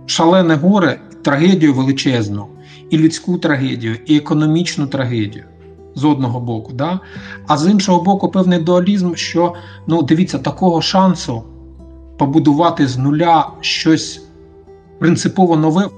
шалене 0.06 0.54
горе, 0.54 1.00
трагедію 1.22 1.74
величезну, 1.74 2.46
і 2.90 2.98
людську 2.98 3.38
трагедію, 3.38 3.96
і 4.06 4.16
економічну 4.16 4.87
трагедію. 4.87 5.44
З 5.96 6.04
одного 6.04 6.40
боку, 6.40 6.72
да? 6.72 7.00
а 7.46 7.56
з 7.56 7.70
іншого 7.70 8.02
боку, 8.02 8.28
певний 8.28 8.58
дуалізм, 8.58 9.14
що 9.14 9.54
ну 9.87 10.02
дивіться, 10.02 10.38
такого 10.38 10.82
шансу 10.82 11.42
побудувати 12.18 12.87
з 12.87 12.98
нуля 12.98 13.50
щось 13.60 14.22
принципово 14.98 15.56
нове. 15.56 15.88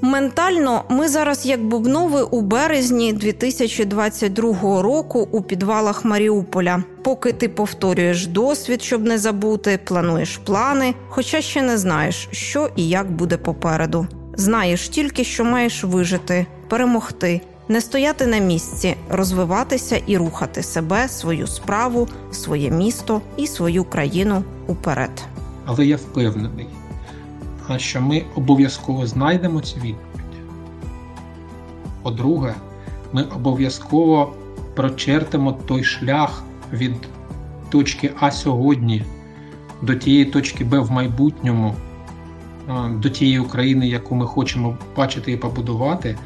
Ментально 0.00 0.84
ми 0.88 1.08
зараз 1.08 1.46
як 1.46 1.64
бубнови 1.64 2.22
у 2.22 2.40
березні 2.40 3.12
2022 3.12 4.82
року 4.82 5.28
у 5.30 5.42
підвалах 5.42 6.04
Маріуполя. 6.04 6.82
Поки 7.02 7.32
ти 7.32 7.48
повторюєш 7.48 8.26
досвід, 8.26 8.82
щоб 8.82 9.04
не 9.04 9.18
забути, 9.18 9.78
плануєш 9.84 10.36
плани, 10.36 10.94
хоча 11.08 11.40
ще 11.40 11.62
не 11.62 11.78
знаєш, 11.78 12.28
що 12.32 12.70
і 12.76 12.88
як 12.88 13.12
буде 13.12 13.36
попереду. 13.36 14.06
Знаєш 14.36 14.88
тільки, 14.88 15.24
що 15.24 15.44
маєш 15.44 15.84
вижити, 15.84 16.46
перемогти, 16.68 17.40
не 17.68 17.80
стояти 17.80 18.26
на 18.26 18.38
місці, 18.38 18.96
розвиватися 19.08 20.00
і 20.06 20.16
рухати 20.16 20.62
себе, 20.62 21.08
свою 21.08 21.46
справу, 21.46 22.08
своє 22.32 22.70
місто 22.70 23.20
і 23.36 23.46
свою 23.46 23.84
країну 23.84 24.44
уперед. 24.66 25.10
Але 25.66 25.86
я 25.86 25.96
впевнений 25.96 26.66
що 27.76 28.00
ми 28.00 28.22
обов'язково 28.34 29.06
знайдемо 29.06 29.60
цю 29.60 29.76
відповідь. 29.76 30.24
По-друге, 32.02 32.54
ми 33.12 33.22
обов'язково 33.22 34.34
прочертимо 34.74 35.52
той 35.52 35.84
шлях 35.84 36.42
від 36.72 36.94
точки 37.70 38.10
А 38.20 38.30
сьогодні 38.30 39.02
до 39.82 39.94
тієї 39.94 40.24
точки 40.24 40.64
Б 40.64 40.80
в 40.80 40.90
майбутньому, 40.90 41.74
до 42.90 43.08
тієї 43.08 43.38
України, 43.38 43.88
яку 43.88 44.14
ми 44.14 44.26
хочемо 44.26 44.78
бачити 44.96 45.32
і 45.32 45.36
побудувати. 45.36 46.18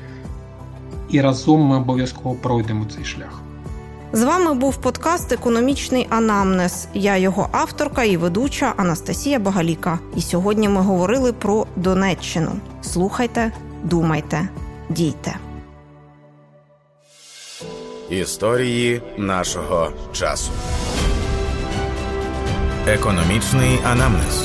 І 1.10 1.20
разом 1.20 1.60
ми 1.60 1.76
обов'язково 1.76 2.34
пройдемо 2.34 2.84
цей 2.84 3.04
шлях. 3.04 3.42
З 4.12 4.22
вами 4.22 4.54
був 4.54 4.76
подкаст 4.76 5.32
Економічний 5.32 6.06
анамнез. 6.10 6.88
Я 6.94 7.16
його 7.16 7.48
авторка 7.52 8.04
і 8.04 8.16
ведуча 8.16 8.72
Анастасія 8.76 9.38
Багаліка. 9.38 9.98
І 10.16 10.20
сьогодні 10.20 10.68
ми 10.68 10.80
говорили 10.80 11.32
про 11.32 11.66
Донеччину. 11.76 12.52
Слухайте, 12.82 13.52
думайте, 13.82 14.48
дійте. 14.88 15.36
Історії 18.10 19.02
нашого 19.16 19.92
часу. 20.12 20.50
Економічний 22.86 23.78
анамнез. 23.84 24.44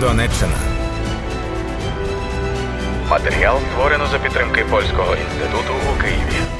Донеччина. 0.00 0.58
Матеріал 3.10 3.58
створено 3.72 4.06
за 4.06 4.18
підтримки 4.18 4.64
Польського 4.70 5.16
інституту 5.16 5.72
у 5.94 6.02
Києві. 6.02 6.51